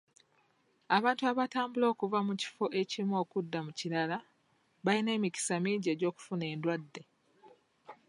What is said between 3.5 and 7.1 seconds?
mu kirala balina emikisa mingi egy'okufuna endwadde.